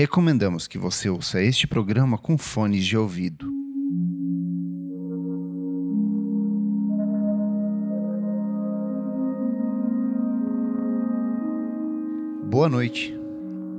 Recomendamos 0.00 0.66
que 0.66 0.78
você 0.78 1.10
ouça 1.10 1.42
este 1.42 1.66
programa 1.66 2.16
com 2.16 2.38
fones 2.38 2.86
de 2.86 2.96
ouvido. 2.96 3.52
Boa 12.46 12.66
noite. 12.66 13.14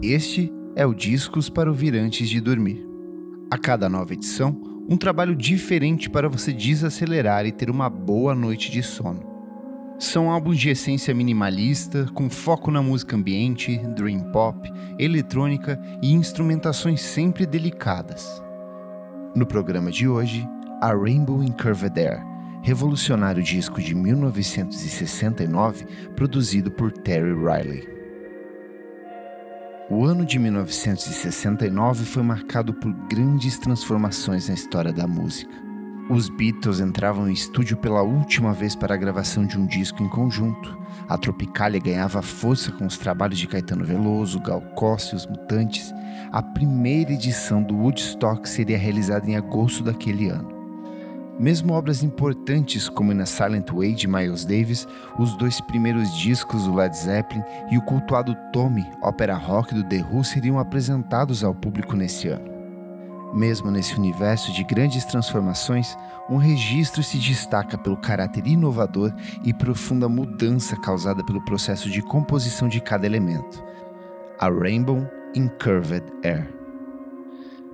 Este 0.04 0.54
é 0.76 0.86
o 0.86 0.94
Discos 0.94 1.50
para 1.50 1.72
ouvir 1.72 1.96
antes 1.96 2.30
de 2.30 2.40
dormir. 2.40 2.86
A 3.50 3.58
cada 3.58 3.90
nova 3.90 4.14
edição, 4.14 4.62
um 4.88 4.98
trabalho 4.98 5.36
diferente 5.36 6.08
para 6.08 6.30
você 6.30 6.54
desacelerar 6.54 7.48
e 7.48 7.52
ter 7.52 7.68
uma 7.68 7.90
boa 7.90 8.36
noite 8.36 8.70
de 8.70 8.84
sono. 8.84 9.31
São 10.02 10.32
álbuns 10.32 10.58
de 10.58 10.68
essência 10.72 11.14
minimalista, 11.14 12.08
com 12.16 12.28
foco 12.28 12.72
na 12.72 12.82
música 12.82 13.16
ambiente, 13.16 13.78
dream 13.90 14.32
pop, 14.32 14.68
eletrônica 14.98 15.80
e 16.02 16.12
instrumentações 16.12 17.02
sempre 17.02 17.46
delicadas. 17.46 18.42
No 19.36 19.46
programa 19.46 19.92
de 19.92 20.08
hoje, 20.08 20.44
a 20.82 20.88
Rainbow 20.88 21.44
in 21.44 21.52
Curved 21.52 22.00
Air, 22.00 22.20
revolucionário 22.64 23.44
disco 23.44 23.80
de 23.80 23.94
1969 23.94 25.86
produzido 26.16 26.72
por 26.72 26.92
Terry 26.92 27.36
Riley. 27.36 27.88
O 29.88 30.04
ano 30.04 30.26
de 30.26 30.40
1969 30.40 32.06
foi 32.06 32.24
marcado 32.24 32.74
por 32.74 32.92
grandes 33.08 33.60
transformações 33.60 34.48
na 34.48 34.56
história 34.56 34.92
da 34.92 35.06
música. 35.06 35.71
Os 36.12 36.28
Beatles 36.28 36.82
entravam 36.82 37.30
em 37.30 37.32
estúdio 37.32 37.78
pela 37.78 38.02
última 38.02 38.52
vez 38.52 38.76
para 38.76 38.94
a 38.94 38.98
gravação 38.98 39.46
de 39.46 39.58
um 39.58 39.66
disco 39.66 40.04
em 40.04 40.10
conjunto. 40.10 40.78
A 41.08 41.18
Tropicália 41.18 41.80
ganhava 41.80 42.22
força 42.22 42.70
com 42.70 42.86
os 42.86 42.98
trabalhos 42.98 43.40
de 43.40 43.48
Caetano 43.48 43.86
Veloso, 43.86 44.42
Gal 44.42 44.60
Costa 44.76 45.16
e 45.16 45.18
os 45.18 45.26
Mutantes. 45.26 45.94
A 46.30 46.44
primeira 46.44 47.14
edição 47.14 47.64
do 47.64 47.78
Woodstock 47.78 48.48
seria 48.50 48.78
realizada 48.78 49.32
em 49.32 49.38
agosto 49.38 49.86
daquele 49.86 50.28
ano. 50.28 50.50
Mesmo 51.40 51.72
obras 51.72 52.04
importantes 52.04 52.90
como 52.90 53.14
Na 53.14 53.26
Silent 53.26 53.72
Way 53.72 53.94
de 53.94 54.06
Miles 54.06 54.44
Davis, 54.44 54.86
os 55.18 55.34
dois 55.38 55.62
primeiros 55.62 56.14
discos 56.18 56.66
do 56.66 56.76
Led 56.76 56.94
Zeppelin 56.94 57.42
e 57.72 57.78
o 57.78 57.82
cultuado 57.84 58.36
Tommy, 58.52 58.86
ópera 59.02 59.38
rock 59.38 59.74
do 59.74 59.82
The 59.86 60.06
Who, 60.12 60.26
seriam 60.26 60.60
apresentados 60.60 61.42
ao 61.42 61.56
público 61.56 61.96
nesse 61.96 62.28
ano. 62.28 62.51
Mesmo 63.34 63.72
nesse 63.72 63.96
universo 63.98 64.52
de 64.52 64.64
grandes 64.64 65.06
transformações, 65.06 65.98
um 66.30 66.38
registro 66.38 67.02
se 67.02 67.18
destaca 67.18 67.78
pelo 67.78 67.98
caráter 67.98 68.46
inovador 68.46 69.14
e 69.44 69.54
profunda 69.54 70.10
mudança 70.10 70.76
causada 70.76 71.24
pelo 71.24 71.44
processo 71.44 71.90
de 71.90 72.02
composição 72.02 72.68
de 72.68 72.82
cada 72.82 73.06
elemento. 73.06 73.64
A 74.40 74.50
Rainbow 74.50 75.08
in 75.36 75.48
Curved 75.62 76.06
Air 76.24 76.62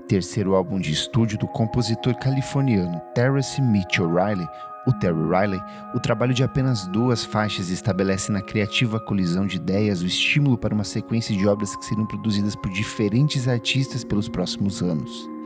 terceiro 0.08 0.56
álbum 0.56 0.80
de 0.80 0.92
estúdio 0.92 1.38
do 1.38 1.48
compositor 1.48 2.16
californiano 2.16 3.02
Terrence 3.14 3.62
Mitchell 3.62 4.08
Riley, 4.08 4.48
o 4.88 4.94
Terry 4.94 5.22
Riley, 5.22 5.60
o 5.94 6.00
trabalho 6.00 6.34
de 6.34 6.44
apenas 6.44 6.88
duas 6.88 7.26
faixas 7.26 7.70
estabelece 7.70 8.32
na 8.32 8.42
criativa 8.42 9.02
colisão 9.02 9.46
de 9.46 9.58
ideias 9.58 10.02
o 10.02 10.06
estímulo 10.06 10.58
para 10.58 10.74
uma 10.74 10.86
sequência 10.86 11.36
de 11.36 11.46
obras 11.46 11.76
que 11.76 11.84
serão 11.84 12.06
produzidas 12.06 12.56
por 12.56 12.72
diferentes 12.72 13.50
artistas 13.50 14.06
pelos 14.06 14.30
próximos 14.30 14.82
anos. 14.82 15.37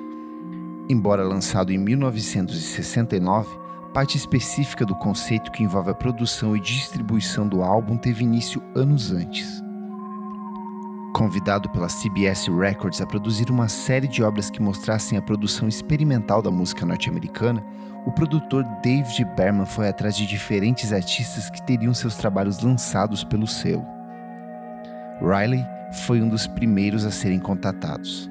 Embora 0.92 1.23
lançado 1.23 1.72
em 1.72 1.78
1969, 1.78 3.47
parte 3.94 4.17
específica 4.17 4.86
do 4.86 4.94
conceito 4.94 5.50
que 5.50 5.64
envolve 5.64 5.89
a 5.89 5.94
produção 5.94 6.53
e 6.53 6.59
distribuição 6.59 7.47
do 7.47 7.64
álbum 7.64 7.95
teve 7.95 8.25
início 8.25 8.61
anos 8.75 9.09
antes. 9.09 9.64
Convidado 11.16 11.69
pela 11.69 11.88
CBS 11.88 12.50
Records 12.50 13.00
a 13.00 13.08
produzir 13.08 13.50
uma 13.50 13.69
série 13.69 14.06
de 14.06 14.22
obras 14.22 14.50
que 14.50 14.62
mostrassem 14.62 15.17
a 15.17 15.22
produção 15.22 15.69
experimental 15.69 16.42
da 16.42 16.52
música 16.52 16.86
norte-americana, 16.86 17.64
o 18.06 18.12
produtor 18.12 18.66
David 18.84 19.23
Berman 19.38 19.66
foi 19.66 19.88
atrás 19.88 20.14
de 20.14 20.28
diferentes 20.28 20.91
artistas 20.91 21.50
que 21.50 21.66
teriam 21.66 21.94
seus 21.94 22.18
trabalhos 22.18 22.62
lançados 22.62 23.24
pelo 23.24 23.47
selo. 23.47 23.85
Riley 25.22 25.66
foi 26.06 26.22
um 26.22 26.28
dos 26.28 26.47
primeiros 26.47 27.06
a 27.06 27.12
serem 27.12 27.40
contatados. 27.40 28.31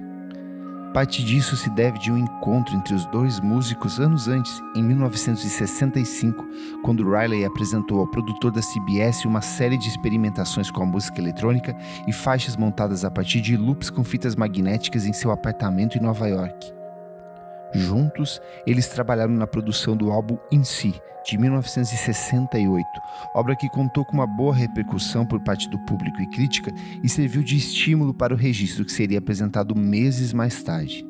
Parte 0.93 1.25
disso 1.25 1.57
se 1.57 1.71
deve 1.71 2.01
de 2.01 2.11
um 2.11 2.19
encontro 2.19 2.75
entre 2.75 2.95
os 2.95 3.07
dois 3.07 3.39
músicos 3.39 4.01
anos 4.01 4.27
antes, 4.27 4.61
em 4.75 4.83
1965, 4.83 6.45
quando 6.83 7.09
Riley 7.09 7.45
apresentou 7.45 8.01
ao 8.01 8.09
produtor 8.09 8.51
da 8.51 8.61
CBS 8.61 9.25
uma 9.25 9.41
série 9.41 9.79
de 9.79 9.89
experimentações 9.89 10.69
com 10.69 10.83
a 10.83 10.87
música 10.87 11.21
eletrônica 11.21 11.77
e 12.09 12.13
faixas 12.13 12.57
montadas 12.57 13.05
a 13.05 13.11
partir 13.11 13.41
de 13.41 13.57
loops 13.57 13.89
com 13.89 14.03
fitas 14.03 14.35
magnéticas 14.35 15.07
em 15.07 15.13
seu 15.13 15.31
apartamento 15.31 15.97
em 15.97 16.01
Nova 16.01 16.27
York. 16.27 16.80
Juntos, 17.75 18.41
eles 18.67 18.89
trabalharam 18.89 19.33
na 19.33 19.47
produção 19.47 19.97
do 19.97 20.11
álbum 20.11 20.37
In 20.51 20.65
Si, 20.65 21.01
de 21.25 21.39
1968, 21.39 22.87
obra 23.35 23.55
que 23.55 23.69
contou 23.69 24.05
com 24.05 24.15
uma 24.15 24.27
boa 24.27 24.55
repercussão 24.55 25.25
por 25.27 25.41
parte 25.41 25.69
do 25.69 25.79
público 25.81 26.21
e 26.21 26.27
crítica 26.29 26.73
e 27.03 27.09
serviu 27.09 27.43
de 27.43 27.57
estímulo 27.57 28.15
para 28.15 28.35
o 28.35 28.37
registro 28.37 28.85
que 28.85 28.93
seria 28.93 29.19
apresentado 29.19 29.77
meses 29.77 30.33
mais 30.33 30.63
tarde. 30.63 31.07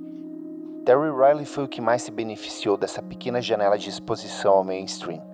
Terry 0.84 1.10
Riley 1.10 1.44
foi 1.44 1.64
o 1.64 1.68
que 1.68 1.80
mais 1.80 2.02
se 2.02 2.10
beneficiou 2.10 2.76
dessa 2.76 3.02
pequena 3.02 3.40
janela 3.40 3.78
de 3.78 3.88
exposição 3.88 4.52
ao 4.52 4.64
mainstream. 4.64 5.29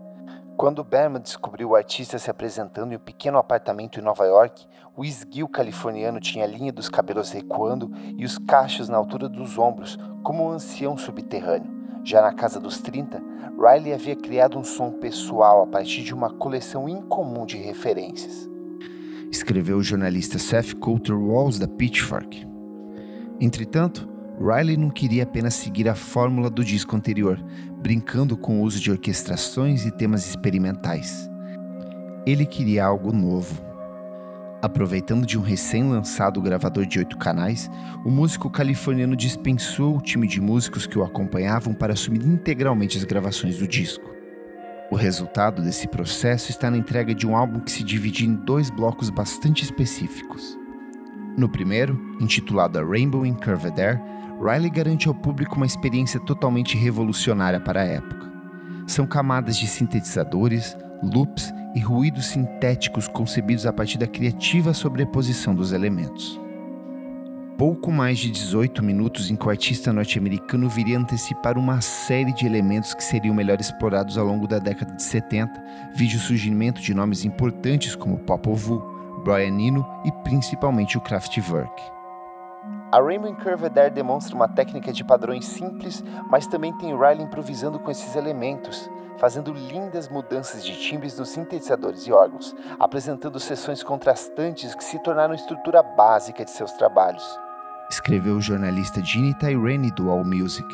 Quando 0.57 0.83
Berman 0.83 1.21
descobriu 1.21 1.69
o 1.71 1.77
artista 1.77 2.19
se 2.19 2.31
apresentando 2.31 2.91
em 2.91 2.97
um 2.97 3.01
pequeno 3.01 3.37
apartamento 3.37 4.01
em 4.01 4.03
Nova 4.03 4.25
York, 4.25 4.67
o 4.97 5.05
esguio 5.05 5.47
californiano 5.47 6.19
tinha 6.19 6.45
a 6.45 6.49
linha 6.49 6.73
dos 6.73 6.89
cabelos 6.89 7.31
recuando 7.31 7.93
e 8.17 8.25
os 8.25 8.39
cachos 8.39 8.89
na 8.89 8.97
altura 8.97 9.29
dos 9.29 9.59
ombros, 9.59 9.99
como 10.23 10.47
um 10.47 10.51
ancião 10.51 10.97
subterrâneo. 10.97 11.71
Já 12.03 12.23
na 12.23 12.33
casa 12.33 12.59
dos 12.59 12.81
30, 12.81 13.23
Riley 13.59 13.93
havia 13.93 14.17
criado 14.17 14.59
um 14.59 14.65
som 14.65 14.93
pessoal 14.93 15.65
a 15.65 15.67
partir 15.67 16.03
de 16.03 16.15
uma 16.15 16.31
coleção 16.31 16.89
incomum 16.89 17.45
de 17.45 17.59
referências. 17.59 18.49
Escreveu 19.31 19.77
o 19.77 19.83
jornalista 19.83 20.39
Seth 20.39 20.73
Coulter 20.77 21.19
Walls 21.21 21.59
da 21.59 21.69
Pitchfork. 21.69 22.49
Entretanto, 23.39 24.09
Riley 24.41 24.77
não 24.77 24.91
queria 24.91 25.23
apenas 25.23 25.55
seguir 25.55 25.89
a 25.89 25.95
fórmula 25.95 26.51
do 26.51 26.63
disco 26.63 26.95
anterior, 26.95 27.43
brincando 27.87 28.37
com 28.37 28.59
o 28.59 28.63
uso 28.65 28.81
de 28.81 28.91
orquestrações 28.91 29.87
e 29.87 29.93
temas 29.93 30.27
experimentais. 30.27 31.31
Ele 32.27 32.45
queria 32.45 32.85
algo 32.85 33.13
novo. 33.13 33.63
Aproveitando 34.61 35.25
de 35.25 35.39
um 35.39 35.41
recém-lançado 35.41 36.43
gravador 36.43 36.85
de 36.85 36.99
oito 36.99 37.17
canais, 37.17 37.71
o 38.05 38.11
músico 38.11 38.51
californiano 38.51 39.15
dispensou 39.15 39.97
o 39.97 40.01
time 40.01 40.27
de 40.27 40.41
músicos 40.41 40.85
que 40.85 40.99
o 40.99 41.05
acompanhavam 41.05 41.73
para 41.75 41.93
assumir 41.93 42.27
integralmente 42.27 42.99
as 42.99 43.05
gravações 43.05 43.59
do 43.59 43.69
disco. 43.69 44.11
O 44.91 44.97
resultado 44.97 45.63
desse 45.63 45.87
processo 45.87 46.51
está 46.51 46.69
na 46.69 46.79
entrega 46.79 47.15
de 47.15 47.25
um 47.25 47.37
álbum 47.37 47.61
que 47.61 47.71
se 47.71 47.85
divide 47.85 48.27
em 48.27 48.35
dois 48.35 48.69
blocos 48.69 49.11
bastante 49.11 49.63
específicos. 49.63 50.59
No 51.39 51.49
primeiro, 51.49 52.17
intitulado 52.21 52.85
Rainbow 52.85 53.25
in 53.25 53.35
Curved 53.35 53.81
Air, 53.81 54.03
Riley 54.41 54.71
garante 54.71 55.09
ao 55.09 55.15
público 55.15 55.57
uma 55.57 55.67
experiência 55.67 56.21
totalmente 56.21 56.77
revolucionária 56.77 57.59
para 57.59 57.81
a 57.81 57.85
época. 57.85 58.31
São 58.87 59.07
camadas 59.07 59.57
de 59.57 59.67
sintetizadores, 59.67 60.77
loops 61.03 61.53
e 61.75 61.81
ruídos 61.81 62.27
sintéticos 62.27 63.09
concebidos 63.09 63.67
a 63.67 63.73
partir 63.73 63.99
da 63.99 64.07
criativa 64.07 64.73
sobreposição 64.73 65.55
dos 65.55 65.73
elementos. 65.73 66.41
Pouco 67.59 67.91
mais 67.91 68.19
de 68.19 68.31
18 68.31 68.83
minutos 68.83 69.31
em 69.31 69.37
que 69.37 69.47
o 69.47 69.51
artista 69.51 69.91
norte-americano 69.91 70.69
viria 70.69 70.99
antecipar 70.99 71.57
uma 71.57 71.81
série 71.81 72.33
de 72.33 72.45
elementos 72.45 72.93
que 72.93 73.03
seriam 73.03 73.35
melhor 73.35 73.59
explorados 73.59 74.19
ao 74.19 74.27
longo 74.27 74.47
da 74.47 74.59
década 74.59 74.93
de 74.93 75.03
70, 75.03 75.65
vide 75.95 76.17
o 76.17 76.21
surgimento 76.21 76.83
de 76.83 76.93
nomes 76.93 77.25
importantes 77.25 77.95
como 77.95 78.19
Popol 78.19 78.55
Vuh, 78.55 78.83
Brian 79.25 79.59
Eno 79.59 79.87
e 80.05 80.13
principalmente 80.23 80.99
o 80.99 81.01
Kraftwerk. 81.01 81.96
A 82.93 83.01
Rainbow 83.01 83.35
Curved 83.35 83.77
Air 83.79 83.93
demonstra 83.93 84.37
uma 84.37 84.47
técnica 84.47 84.93
de 84.93 85.03
padrões 85.03 85.45
simples, 85.47 86.05
mas 86.31 86.47
também 86.47 86.73
tem 86.73 86.97
Riley 86.97 87.25
improvisando 87.25 87.81
com 87.81 87.91
esses 87.91 88.15
elementos, 88.15 88.89
fazendo 89.19 89.53
lindas 89.53 90.09
mudanças 90.09 90.65
de 90.65 90.79
timbres 90.79 91.19
nos 91.19 91.31
sintetizadores 91.31 92.07
e 92.07 92.13
órgãos, 92.13 92.55
apresentando 92.79 93.41
sessões 93.41 93.83
contrastantes 93.83 94.75
que 94.75 94.85
se 94.85 95.03
tornaram 95.03 95.35
estrutura 95.35 95.83
básica 95.83 96.45
de 96.45 96.51
seus 96.51 96.73
trabalhos. 96.73 97.25
Escreveu 97.91 98.37
o 98.37 98.41
jornalista 98.41 99.03
Ginny 99.05 99.35
Tyrene 99.35 99.91
do 99.91 100.09
AllMusic. 100.09 100.69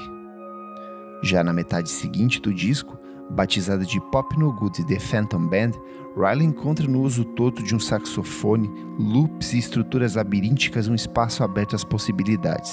Já 1.23 1.43
na 1.43 1.53
metade 1.53 1.89
seguinte 1.89 2.41
do 2.41 2.53
disco, 2.53 2.99
batizada 3.33 3.85
de 3.85 4.01
Pop 4.01 4.39
No 4.39 4.53
Good 4.53 4.85
The 4.85 4.99
Phantom 4.99 5.47
Band, 5.47 5.73
Riley 6.17 6.47
encontra 6.47 6.87
no 6.87 7.01
uso 7.01 7.25
todo 7.25 7.63
de 7.63 7.75
um 7.75 7.81
saxofone, 7.81 8.71
loops 8.99 9.55
e 9.55 9.59
estruturas 9.59 10.15
labirínticas 10.15 10.89
um 10.89 10.95
espaço 10.95 11.43
aberto 11.43 11.75
às 11.75 11.85
possibilidades. 11.85 12.73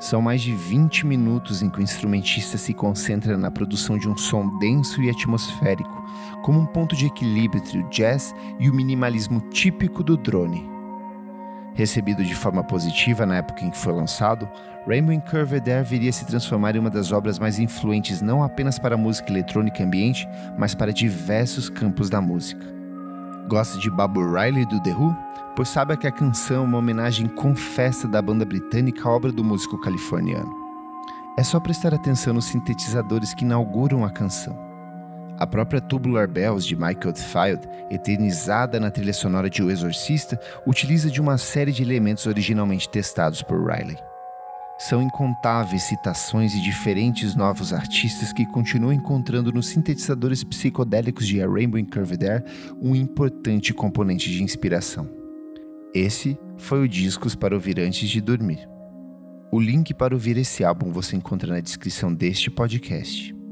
São 0.00 0.20
mais 0.20 0.42
de 0.42 0.54
20 0.54 1.06
minutos 1.06 1.62
em 1.62 1.70
que 1.70 1.78
o 1.80 1.82
instrumentista 1.82 2.58
se 2.58 2.74
concentra 2.74 3.36
na 3.36 3.50
produção 3.50 3.96
de 3.96 4.08
um 4.08 4.16
som 4.16 4.58
denso 4.58 5.02
e 5.02 5.08
atmosférico, 5.08 6.04
como 6.42 6.60
um 6.60 6.66
ponto 6.66 6.94
de 6.94 7.06
equilíbrio 7.06 7.62
entre 7.62 7.78
o 7.78 7.88
jazz 7.88 8.34
e 8.58 8.68
o 8.68 8.74
minimalismo 8.74 9.40
típico 9.50 10.02
do 10.02 10.16
drone. 10.16 10.73
Recebido 11.74 12.24
de 12.24 12.34
forma 12.36 12.62
positiva 12.62 13.26
na 13.26 13.36
época 13.36 13.64
em 13.64 13.70
que 13.70 13.76
foi 13.76 13.92
lançado, 13.92 14.48
Rainbow 14.86 15.12
in 15.12 15.20
Curved 15.20 15.68
Air 15.68 15.84
viria 15.84 16.10
a 16.10 16.12
se 16.12 16.24
transformar 16.24 16.76
em 16.76 16.78
uma 16.78 16.90
das 16.90 17.10
obras 17.10 17.38
mais 17.38 17.58
influentes 17.58 18.20
não 18.20 18.44
apenas 18.44 18.78
para 18.78 18.94
a 18.94 18.98
música 18.98 19.32
eletrônica 19.32 19.82
ambiente, 19.82 20.28
mas 20.56 20.74
para 20.74 20.92
diversos 20.92 21.68
campos 21.68 22.08
da 22.08 22.20
música. 22.20 22.64
Gosta 23.48 23.78
de 23.78 23.90
Bob 23.90 24.18
Riley 24.18 24.64
do 24.66 24.80
The 24.82 24.92
Who? 24.92 25.16
Pois 25.56 25.68
sabe 25.68 25.96
que 25.96 26.06
a 26.06 26.12
canção 26.12 26.58
é 26.58 26.66
uma 26.66 26.78
homenagem 26.78 27.26
confessa 27.26 28.06
da 28.06 28.22
banda 28.22 28.44
britânica 28.44 29.08
à 29.08 29.12
obra 29.12 29.32
do 29.32 29.42
músico 29.42 29.80
californiano. 29.80 30.52
É 31.36 31.42
só 31.42 31.58
prestar 31.58 31.92
atenção 31.92 32.32
nos 32.32 32.44
sintetizadores 32.44 33.34
que 33.34 33.44
inauguram 33.44 34.04
a 34.04 34.10
canção. 34.10 34.73
A 35.38 35.46
própria 35.46 35.80
Tubular 35.80 36.28
Bells 36.28 36.66
de 36.66 36.76
Michael 36.76 37.08
Oldfield, 37.08 37.68
eternizada 37.90 38.78
na 38.78 38.90
trilha 38.90 39.12
sonora 39.12 39.50
de 39.50 39.62
O 39.62 39.70
Exorcista, 39.70 40.40
utiliza 40.66 41.10
de 41.10 41.20
uma 41.20 41.36
série 41.36 41.72
de 41.72 41.82
elementos 41.82 42.26
originalmente 42.26 42.88
testados 42.88 43.42
por 43.42 43.58
Riley. 43.58 43.98
São 44.78 45.02
incontáveis 45.02 45.84
citações 45.84 46.54
e 46.54 46.60
diferentes 46.60 47.34
novos 47.34 47.72
artistas 47.72 48.32
que 48.32 48.46
continuam 48.46 48.92
encontrando 48.92 49.52
nos 49.52 49.68
sintetizadores 49.68 50.42
psicodélicos 50.42 51.26
de 51.26 51.40
A 51.42 51.48
Rainbow 51.48 51.78
in 51.78 51.84
Curved 51.84 52.24
Air 52.24 52.44
um 52.80 52.94
importante 52.94 53.72
componente 53.72 54.30
de 54.30 54.42
inspiração. 54.42 55.08
Esse 55.94 56.36
foi 56.56 56.82
o 56.82 56.88
Discos 56.88 57.34
para 57.36 57.54
ouvir 57.54 57.78
antes 57.78 58.08
de 58.08 58.20
dormir. 58.20 58.68
O 59.52 59.60
link 59.60 59.94
para 59.94 60.14
ouvir 60.14 60.36
esse 60.36 60.64
álbum 60.64 60.90
você 60.90 61.14
encontra 61.14 61.54
na 61.54 61.60
descrição 61.60 62.12
deste 62.12 62.50
podcast. 62.50 63.43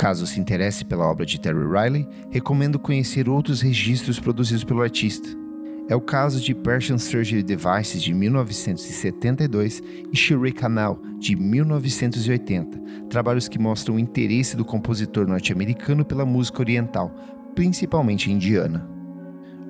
Caso 0.00 0.26
se 0.26 0.40
interesse 0.40 0.82
pela 0.82 1.04
obra 1.04 1.26
de 1.26 1.38
Terry 1.38 1.58
Riley, 1.58 2.08
recomendo 2.30 2.78
conhecer 2.78 3.28
outros 3.28 3.60
registros 3.60 4.18
produzidos 4.18 4.64
pelo 4.64 4.80
artista. 4.80 5.28
É 5.90 5.94
o 5.94 6.00
caso 6.00 6.40
de 6.40 6.54
Persian 6.54 6.96
Surgery 6.96 7.42
Devices 7.42 8.02
de 8.02 8.14
1972 8.14 9.82
e 10.10 10.16
Shirley 10.16 10.52
Canal 10.52 10.98
de 11.18 11.36
1980, 11.36 12.80
trabalhos 13.10 13.46
que 13.46 13.58
mostram 13.58 13.96
o 13.96 13.98
interesse 13.98 14.56
do 14.56 14.64
compositor 14.64 15.26
norte-americano 15.26 16.02
pela 16.02 16.24
música 16.24 16.62
oriental, 16.62 17.14
principalmente 17.54 18.32
indiana. 18.32 18.88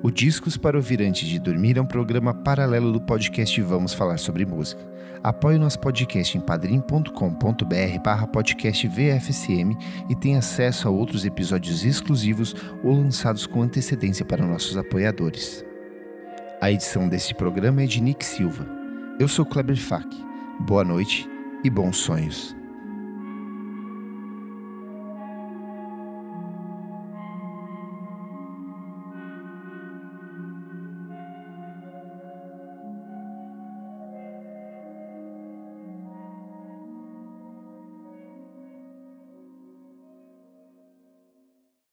O 0.03 0.09
Discos 0.09 0.57
para 0.57 0.77
ouvir 0.77 0.99
antes 1.03 1.27
de 1.27 1.39
dormir 1.39 1.77
é 1.77 1.81
um 1.81 1.85
programa 1.85 2.33
paralelo 2.33 2.91
do 2.91 2.99
podcast 2.99 3.61
Vamos 3.61 3.93
Falar 3.93 4.17
sobre 4.17 4.47
Música. 4.47 4.81
Apoie 5.23 5.57
o 5.57 5.59
nosso 5.59 5.79
podcast 5.79 6.35
em 6.35 6.41
padrim.com.br 6.41 7.99
barra 8.03 8.25
podcast 8.25 8.87
VFSM 8.87 9.77
e 10.09 10.15
tenha 10.15 10.39
acesso 10.39 10.87
a 10.87 10.91
outros 10.91 11.23
episódios 11.23 11.85
exclusivos 11.85 12.55
ou 12.83 12.95
lançados 12.95 13.45
com 13.45 13.61
antecedência 13.61 14.25
para 14.25 14.43
nossos 14.43 14.75
apoiadores. 14.75 15.63
A 16.59 16.71
edição 16.71 17.07
deste 17.07 17.35
programa 17.35 17.83
é 17.83 17.85
de 17.85 18.01
Nick 18.01 18.25
Silva. 18.25 18.67
Eu 19.19 19.27
sou 19.27 19.45
Kleber 19.45 19.77
Fak. 19.77 20.07
Boa 20.61 20.83
noite 20.83 21.29
e 21.63 21.69
bons 21.69 21.97
sonhos. 21.97 22.59